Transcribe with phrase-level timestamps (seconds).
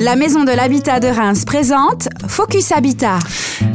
[0.00, 3.18] La Maison de l'Habitat de Reims présente Focus Habitat.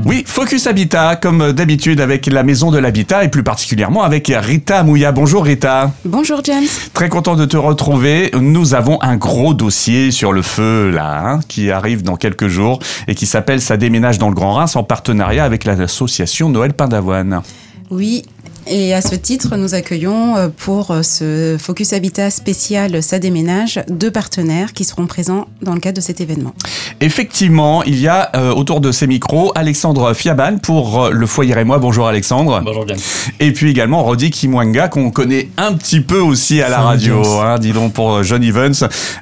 [0.06, 4.82] Oui, Focus Habitat, comme d'habitude avec la Maison de l'Habitat et plus particulièrement avec Rita
[4.82, 5.12] Mouya.
[5.12, 5.92] Bonjour Rita.
[6.04, 6.66] Bonjour James.
[6.94, 8.32] Très content de te retrouver.
[8.34, 12.80] Nous avons un gros dossier sur le feu là, hein, qui arrive dans quelques jours
[13.08, 16.88] et qui s'appelle Ça déménage dans le Grand Reims en partenariat avec l'association Noël Pain
[16.88, 17.44] d'Avoine.
[17.92, 18.24] Oui,
[18.68, 23.80] et à ce titre, nous accueillons euh, pour euh, ce Focus Habitat spécial Ça déménage
[23.90, 26.54] deux partenaires qui seront présents dans le cadre de cet événement.
[27.00, 31.64] Effectivement, il y a euh, autour de ces micros Alexandre Fiaban pour le Foyer et
[31.64, 31.78] moi.
[31.78, 32.62] Bonjour Alexandre.
[32.66, 32.96] Bonjour bien.
[33.40, 37.22] Et puis également Rodi Kimwanga qu'on connaît un petit peu aussi à la radio.
[37.42, 38.74] Hein, dis donc pour John Evans.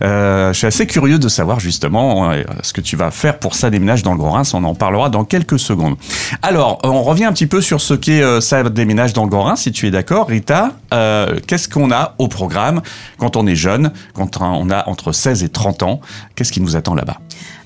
[0.01, 4.03] je suis assez curieux de savoir justement ce que tu vas faire pour Ça déménage
[4.03, 4.53] dans le Grand Reims.
[4.53, 5.95] On en parlera dans quelques secondes.
[6.41, 9.87] Alors, on revient un petit peu sur ce qu'est Ça déménage dans le si tu
[9.87, 10.27] es d'accord.
[10.27, 12.81] Rita, euh, qu'est-ce qu'on a au programme
[13.17, 16.01] quand on est jeune, quand on a entre 16 et 30 ans?
[16.35, 17.17] Qu'est-ce qui nous attend là-bas?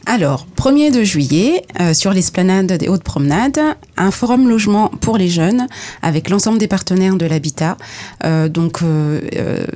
[0.09, 3.59] Alors, 1er de juillet, euh, sur l'esplanade des Hautes Promenades,
[3.97, 5.67] un forum logement pour les jeunes
[6.01, 7.75] avec l'ensemble des partenaires de l'habitat.
[8.23, 8.79] Euh, donc,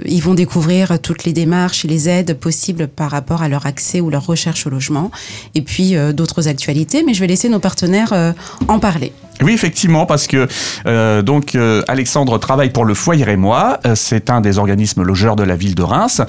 [0.06, 4.00] ils vont découvrir toutes les démarches et les aides possibles par rapport à leur accès
[4.00, 5.12] ou leur recherche au logement.
[5.54, 8.34] Et puis, d'autres actualités, mais je vais laisser nos partenaires
[8.70, 9.12] en parler.
[9.42, 10.48] Oui, effectivement, parce que
[10.86, 13.80] euh, donc euh, Alexandre travaille pour le Foyer et moi.
[13.86, 16.22] Euh, c'est un des organismes logeurs de la ville de Reims.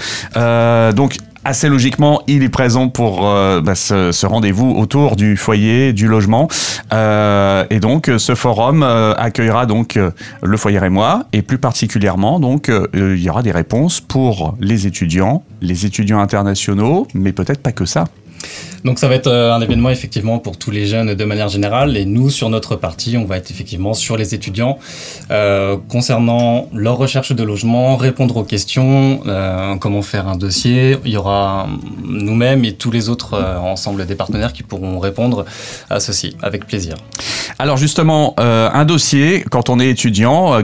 [0.95, 6.49] donc assez logiquement, il est présent pour bah, ce, rendez-vous autour du foyer, du logement.
[6.93, 9.99] et donc, ce forum accueillera donc
[10.43, 14.87] le foyer et moi, et plus particulièrement, donc, il y aura des réponses pour les
[14.87, 18.05] étudiants, les étudiants internationaux, mais peut-être pas que ça.
[18.85, 21.97] Donc ça va être euh, un événement effectivement pour tous les jeunes de manière générale
[21.97, 24.79] et nous sur notre partie on va être effectivement sur les étudiants
[25.31, 30.97] euh, concernant leur recherche de logement, répondre aux questions, euh, comment faire un dossier.
[31.05, 31.69] Il y aura
[32.05, 35.45] nous-mêmes et tous les autres ensemble des partenaires qui pourront répondre
[35.91, 36.95] à ceci avec plaisir.
[37.59, 40.63] Alors justement, un dossier, quand on est étudiant,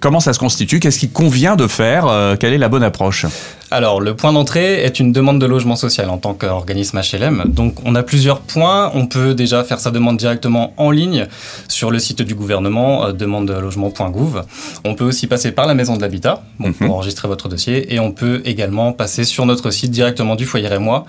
[0.00, 0.80] comment ça se constitue?
[0.80, 2.36] Qu'est-ce qui convient de faire?
[2.38, 3.26] Quelle est la bonne approche?
[3.70, 7.44] Alors, le point d'entrée est une demande de logement social en tant qu'organisme HLM.
[7.46, 8.90] Donc, on a plusieurs points.
[8.94, 11.26] On peut déjà faire sa demande directement en ligne
[11.68, 14.44] sur le site du gouvernement, euh, demande-logement.gouv.
[14.84, 16.90] On peut aussi passer par la maison de l'habitat pour mhm.
[16.90, 17.92] enregistrer votre dossier.
[17.92, 21.04] Et on peut également passer sur notre site directement du foyer et moi,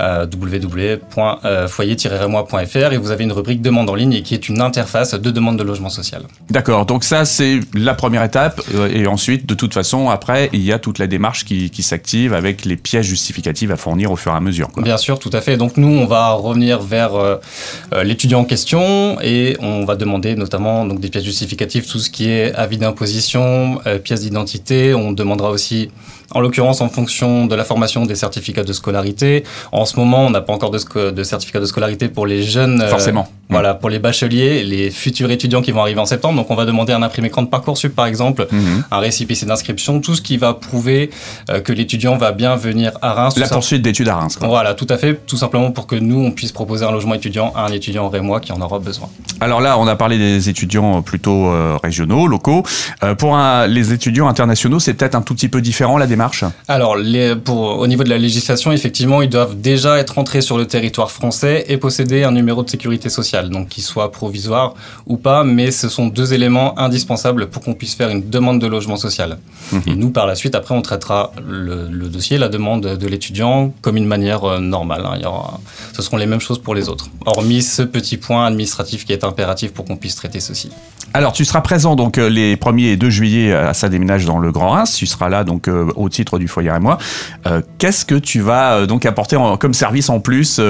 [0.00, 2.92] euh, www.foyer-moi.fr.
[2.92, 5.58] Et vous avez une rubrique demande en ligne et qui est une interface de demande
[5.58, 6.24] de logement social.
[6.50, 6.84] D'accord.
[6.84, 8.60] Donc, ça, c'est la première étape.
[8.74, 11.82] Euh, et ensuite, de toute façon, après, il y a toute la démarche qui, qui
[11.82, 12.01] s'active
[12.32, 14.68] avec les pièces justificatives à fournir au fur et à mesure.
[14.76, 15.56] Bien sûr, tout à fait.
[15.56, 17.36] Donc nous, on va revenir vers euh,
[17.92, 22.10] euh, l'étudiant en question et on va demander notamment donc, des pièces justificatives, tout ce
[22.10, 24.94] qui est avis d'imposition, euh, pièces d'identité.
[24.94, 25.90] On demandera aussi
[26.34, 29.44] en l'occurrence en fonction de la formation des certificats de scolarité.
[29.70, 32.84] En ce moment, on n'a pas encore de, de, certificat de scolarité pour les jeunes.
[32.88, 33.28] Forcément.
[33.48, 36.36] Voilà, pour les bacheliers, les futurs étudiants qui vont arriver en septembre.
[36.36, 38.84] Donc, on va demander un imprimé écran de Parcoursup, par exemple, mhm.
[38.90, 41.10] un récipicé d'inscription, tout ce qui va prouver
[41.64, 43.36] que l'étudiant va bien venir à Reims.
[43.36, 44.38] La poursuite d'études à Reims.
[44.40, 47.52] Voilà, tout à fait, tout simplement pour que nous, on puisse proposer un logement étudiant
[47.54, 49.08] à un étudiant rémois qui en aura besoin.
[49.42, 52.62] Alors là, on a parlé des étudiants plutôt euh, régionaux, locaux.
[53.02, 53.36] Euh, pour
[53.66, 56.44] les étudiants internationaux, c'est peut-être un tout petit peu différent la démarche?
[56.68, 60.58] Alors, les, pour, au niveau de la législation, effectivement, ils doivent déjà être entrés sur
[60.58, 64.74] le territoire français et posséder un numéro de sécurité sociale, donc qu'il soit provisoire
[65.06, 68.68] ou pas, mais ce sont deux éléments indispensables pour qu'on puisse faire une demande de
[68.68, 69.38] logement social.
[69.72, 69.82] Mhm.
[69.88, 73.72] Et nous, par la suite, après, on traitera le, le, dossier, la demande de l'étudiant
[73.80, 75.02] comme une manière euh, normale.
[75.04, 75.14] Hein.
[75.16, 75.58] Il y aura,
[75.92, 79.24] ce seront les mêmes choses pour les autres, hormis ce petit point administratif qui est
[79.32, 80.70] impératif pour qu'on puisse traiter ceci.
[81.14, 84.38] Alors, tu seras présent donc euh, les 1er et 2 juillet à sa déménage dans
[84.38, 84.94] le Grand Reims.
[84.96, 86.98] Tu seras là donc euh, au titre du foyer et moi.
[87.78, 90.60] Qu'est-ce que tu vas donc apporter comme service en plus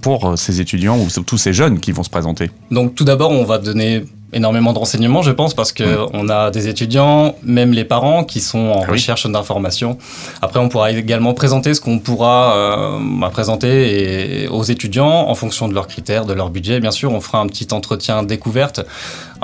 [0.00, 2.50] pour ces étudiants ou tous ces jeunes qui vont se présenter?
[2.70, 6.08] Donc, tout d'abord, on va donner énormément de renseignements, je pense, parce que mm.
[6.12, 9.98] on a des étudiants, même les parents, qui sont en ah recherche d'informations.
[10.42, 15.68] Après, on pourra également présenter ce qu'on pourra euh, bah, présenter aux étudiants en fonction
[15.68, 16.80] de leurs critères, de leur budget.
[16.80, 18.80] Bien sûr, on fera un petit entretien découverte,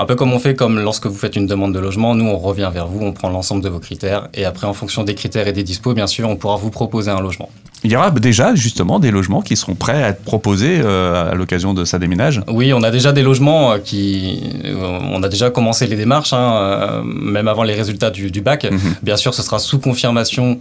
[0.01, 2.15] un peu comme on fait comme lorsque vous faites une demande de logement.
[2.15, 5.03] Nous, on revient vers vous, on prend l'ensemble de vos critères, et après, en fonction
[5.03, 7.49] des critères et des dispos, bien sûr, on pourra vous proposer un logement.
[7.83, 11.35] Il y aura déjà justement des logements qui seront prêts à être proposés euh, à
[11.35, 14.39] l'occasion de sa déménage Oui, on a déjà des logements euh, qui...
[14.65, 18.67] Euh, on a déjà commencé les démarches, hein, même avant les résultats du, bac.
[18.69, 18.79] Mhm.
[19.03, 20.59] Bien sûr, ce sera sous confirmation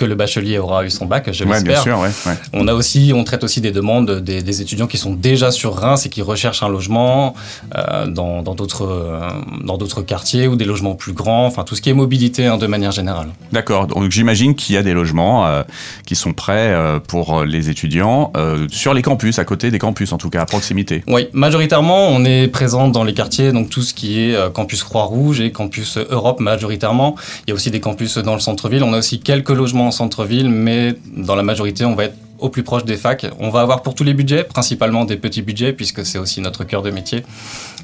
[0.00, 1.86] que le bachelier aura eu son bac, je l'espère.
[2.00, 2.08] ouais,
[2.54, 6.06] On a aussi, on traite aussi des demandes des, étudiants qui sont déjà sur Reims
[6.06, 7.34] et qui recherchent un logement
[7.76, 9.28] euh, dans d'autres euh,
[9.62, 12.56] dans d'autres quartiers ou des logements plus grands, enfin tout ce qui est mobilité hein,
[12.56, 13.28] de manière générale.
[13.52, 13.86] D'accord.
[13.88, 15.62] Donc j'imagine qu'il y a des logements euh,
[16.06, 16.74] qui sont prêts
[17.06, 18.32] pour les étudiants
[18.70, 21.04] sur les campus, à côté des campus en tout cas, à proximité.
[21.08, 25.42] Oui, majoritairement, on est présent dans les quartiers, donc tout ce qui est campus Croix-Rouge
[25.42, 27.16] et campus Europe majoritairement.
[27.46, 28.82] Il y a aussi des campus dans le centre-ville.
[28.82, 32.48] On a aussi quelques logements en centre-ville, mais dans la majorité, on va être au
[32.48, 33.26] plus proche des facs.
[33.38, 36.64] On va avoir pour tous les budgets, principalement des petits budgets, puisque c'est aussi notre
[36.64, 37.24] cœur de métier.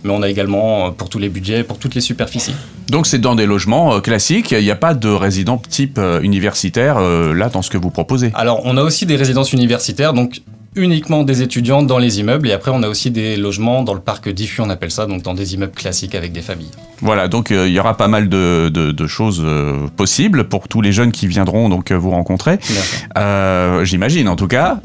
[0.04, 2.54] Mais on a également euh, pour tous les budgets, pour toutes les superficies.
[2.88, 6.20] Donc c'est dans des logements euh, classiques, il n'y a pas de résidents type euh,
[6.20, 10.40] universitaire là dans ce que vous proposez Alors on a aussi des résidences universitaires, donc
[10.76, 14.00] uniquement des étudiants dans les immeubles et après on a aussi des logements dans le
[14.00, 16.70] parc diffus on appelle ça donc dans des immeubles classiques avec des familles.
[17.00, 20.80] Voilà donc euh, il y aura pas mal de, de, choses euh, possibles pour tous
[20.80, 22.58] les jeunes qui viendront donc euh, vous rencontrer.
[23.84, 24.78] J'imagine en tout cas.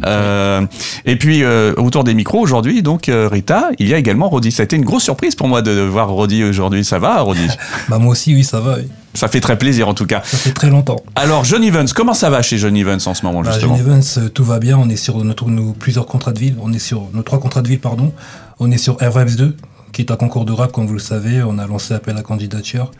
[1.05, 1.43] et puis
[1.77, 4.51] autour des micros aujourd'hui donc Rita il y a également Rodi.
[4.51, 6.85] Ça a été une grosse surprise pour moi de voir Rodi aujourd'hui.
[6.85, 7.47] Ça va Rodi?
[7.89, 8.77] Bah moi aussi oui ça va.
[9.13, 10.21] Ça fait très plaisir en tout cas.
[10.23, 10.97] Ça fait très longtemps.
[11.15, 13.85] Alors John Evans, comment ça va chez John Evans en ce moment bah, justement John
[13.85, 14.77] Evans, euh, tout va bien.
[14.77, 16.55] On est sur notre, nos plusieurs contrats de ville.
[16.61, 18.13] On est sur nos trois contrats de ville, pardon.
[18.59, 19.55] On est sur Airvibes 2,
[19.91, 21.43] qui est un concours de rap, comme vous le savez.
[21.43, 22.91] On a lancé appel à candidature,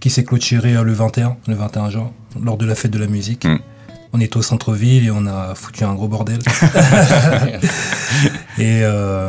[0.00, 2.10] qui s'est clôturé euh, le 21, le 21 juin,
[2.42, 3.44] lors de la fête de la musique.
[3.44, 3.58] Hmm.
[4.12, 6.40] On est au centre-ville et on a foutu un gros bordel.
[8.58, 9.19] et euh,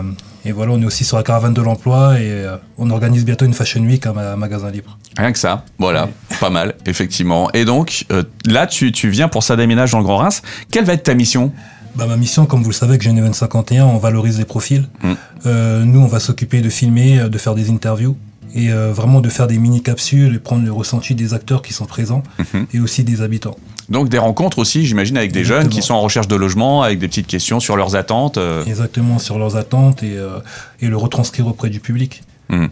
[0.51, 3.45] et voilà, on est aussi sur la caravane de l'emploi et euh, on organise bientôt
[3.45, 4.97] une Fashion Week à Magasin Libre.
[5.17, 6.09] Rien que ça, voilà,
[6.41, 7.49] pas mal, effectivement.
[7.53, 10.41] Et donc, euh, là, tu, tu, viens pour ça déménage dans le Grand Reims.
[10.69, 11.53] Quelle va être ta mission?
[11.95, 14.89] Bah, ma mission, comme vous le savez, que j'ai une 51, on valorise les profils.
[15.01, 15.11] Mm.
[15.45, 18.17] Euh, nous, on va s'occuper de filmer, de faire des interviews
[18.53, 22.21] et vraiment de faire des mini-capsules et prendre le ressenti des acteurs qui sont présents
[22.37, 22.65] mm-hmm.
[22.73, 23.55] et aussi des habitants.
[23.91, 26.97] Donc des rencontres aussi, j'imagine, avec des jeunes qui sont en recherche de logement, avec
[26.97, 28.37] des petites questions sur leurs attentes.
[28.37, 28.63] Euh.
[28.63, 30.39] Exactement, sur leurs attentes et, euh,
[30.79, 32.23] et, le retranscrire auprès du public.
[32.47, 32.67] Hmm.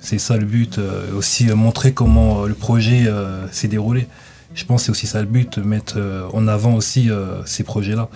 [0.00, 3.06] C'est ça le but, euh, aussi montrer comment le projet
[3.52, 4.08] s'est déroulé.
[4.54, 5.98] Je pense que c'est aussi ça le but, mettre
[6.32, 7.10] en avant aussi
[7.44, 8.08] ces projets-là.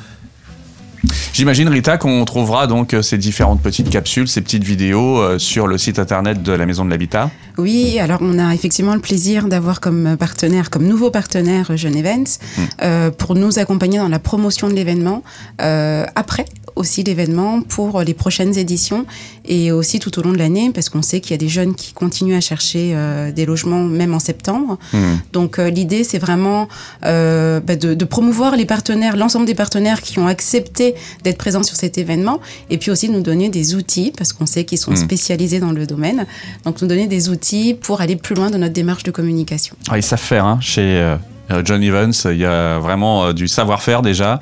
[1.33, 5.67] J'imagine, Rita, qu'on trouvera donc euh, ces différentes petites capsules, ces petites vidéos euh, sur
[5.67, 7.31] le site internet de la Maison de l'Habitat.
[7.57, 12.39] Oui, alors on a effectivement le plaisir d'avoir comme partenaire, comme nouveau partenaire Jeune Events,
[12.57, 12.63] hmm.
[12.83, 15.23] euh, pour nous accompagner dans la promotion de l'événement
[15.59, 16.45] après
[16.81, 19.07] aussi l'événement pour les prochaines éditions
[19.45, 21.75] et aussi tout au long de l'année parce qu'on sait qu'il y a des jeunes
[21.75, 22.95] qui continuent à chercher
[23.35, 24.79] des logements même en septembre.
[24.93, 25.17] Hmm.
[25.33, 26.69] Donc l'idée c'est vraiment
[27.03, 30.95] bah, de, de, promouvoir les partenaires, l'ensemble des partenaires qui ont accepté
[31.25, 32.41] d'être présents sur cet événement
[32.71, 34.97] et puis aussi de nous donner des outils parce qu'on sait qu'ils sont hmm.
[34.97, 36.27] spécialisés dans le domaine.
[36.65, 39.77] Donc nous donner des outils pour aller plus loin dans notre démarche de communication.
[39.89, 41.17] Ah, ils savent faire hein, chez
[41.51, 44.41] euh, John Evans, il y a vraiment euh, du savoir-faire déjà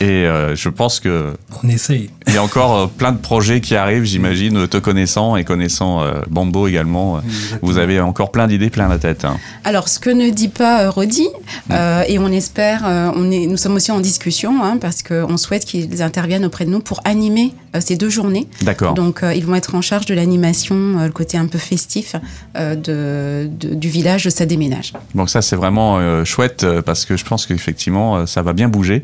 [0.00, 1.32] et euh, je pense que.
[1.62, 2.10] On essaye.
[2.28, 6.02] Il y a encore euh, plein de projets qui arrivent, j'imagine, te connaissant et connaissant
[6.02, 7.20] euh, Bambo également.
[7.62, 9.24] Vous avez encore plein d'idées plein la tête.
[9.24, 9.38] Hein.
[9.64, 11.28] Alors, ce que ne dit pas Rodi,
[11.68, 11.74] mm.
[12.08, 16.02] et on espère, on est, nous sommes aussi en discussion, hein, parce qu'on souhaite qu'ils
[16.02, 18.46] interviennent auprès de nous pour animer ces deux journées.
[18.62, 18.94] D'accord.
[18.94, 22.16] Donc, ils vont être en charge de l'animation, le côté un peu festif
[22.54, 24.92] de, du village de sa déménage.
[25.14, 29.02] Donc, ça, c'est vraiment chouette, parce que je pense qu'effectivement, ça va bien bouger.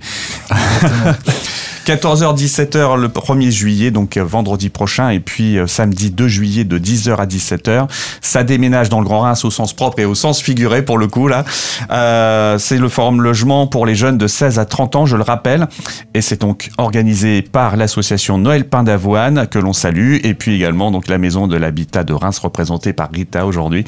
[0.82, 1.62] Yeah.
[1.84, 6.78] 14h-17h le 1er juillet, donc euh, vendredi prochain, et puis euh, samedi 2 juillet de
[6.78, 7.88] 10h à 17h.
[8.20, 11.08] Ça déménage dans le Grand Reims au sens propre et au sens figuré pour le
[11.08, 11.44] coup là.
[11.90, 15.24] Euh, c'est le forum logement pour les jeunes de 16 à 30 ans, je le
[15.24, 15.66] rappelle,
[16.14, 20.92] et c'est donc organisé par l'association Noël Pain d'Avoine que l'on salue, et puis également
[20.92, 23.84] donc la maison de l'habitat de Reims représentée par Rita aujourd'hui.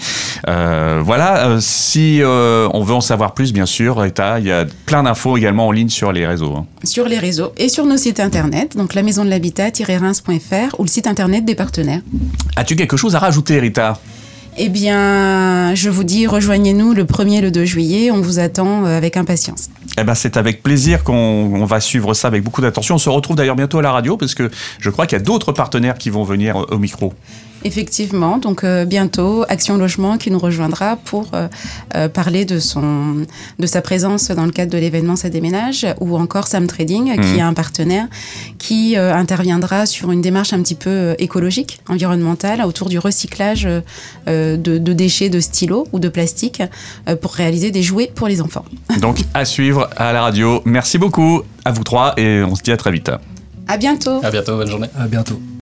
[0.46, 5.36] voilà, si on veut en savoir plus, bien sûr, Rita, il y a plein d'infos
[5.36, 6.54] également en ligne sur les réseaux.
[6.56, 6.66] Hein.
[6.82, 10.88] Sur les réseaux et sur nos sites internet, donc la maison de l'habitat-reims.fr ou le
[10.88, 12.00] site internet des partenaires.
[12.56, 13.98] As-tu quelque chose à rajouter, Rita?
[14.56, 18.10] Eh bien, je vous dis, rejoignez-nous le 1er et le 2 juillet.
[18.12, 19.68] On vous attend euh, avec impatience.
[19.98, 22.94] Eh ben, c'est avec plaisir qu'on va suivre ça avec beaucoup d'attention.
[22.94, 25.24] On se retrouve d'ailleurs bientôt à la radio parce que je crois qu'il y a
[25.24, 27.12] d'autres partenaires qui vont venir au micro.
[27.66, 31.48] Effectivement, donc euh, bientôt Action Logement qui nous rejoindra pour euh,
[31.94, 33.24] euh, parler de son
[33.58, 37.20] de sa présence dans le cadre de l'événement Ça déménage ou encore Sam Trading qui
[37.20, 37.38] mhm.
[37.38, 38.06] est un partenaire
[38.58, 43.64] qui interviendra sur une démarche un petit peu écologique, environnementale autour du recyclage
[44.26, 46.62] de, de, déchets de stylos ou de plastique
[47.20, 48.64] pour réaliser des jouets pour les enfants.
[49.00, 50.60] Donc à suivre à la radio.
[50.64, 53.10] Merci beaucoup à vous trois et on se dit à très vite.
[53.66, 54.20] À bientôt.
[54.22, 54.88] À bientôt, bonne journée.
[54.98, 55.40] À bientôt.